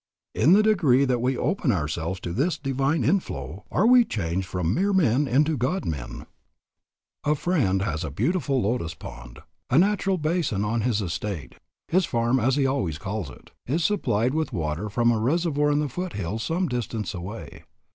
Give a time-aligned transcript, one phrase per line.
[0.33, 4.73] In the degree that we open ourselves to this divine inflow are we changed from
[4.73, 6.25] mere men into God men.
[7.23, 9.41] A friend has a beautiful lotus pond.
[9.69, 11.53] A natural basin on his estate
[11.87, 15.77] his farm as he always calls it is supplied with water from a reservoir in
[15.77, 17.65] the foothills some distance away.